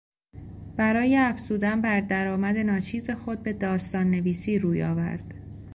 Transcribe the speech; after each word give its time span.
برای 0.77 1.17
افزودن 1.17 1.81
بر 1.81 1.99
درآمد 2.01 2.57
ناچیز 2.57 3.09
خود 3.11 3.43
به 3.43 3.53
داستان 3.53 4.11
نویسی 4.11 4.59
روی 4.59 4.83
آورد. 4.83 5.33